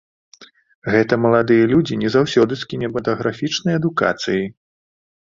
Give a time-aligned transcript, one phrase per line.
[0.93, 4.47] Гэта маладыя людзі не заўсёды з кінематаграфічнай адукацыяй.